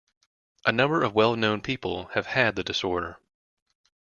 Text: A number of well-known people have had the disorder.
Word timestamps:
A 0.65 0.71
number 0.71 1.03
of 1.03 1.13
well-known 1.13 1.61
people 1.61 2.07
have 2.15 2.25
had 2.25 2.55
the 2.55 2.63
disorder. 2.63 3.19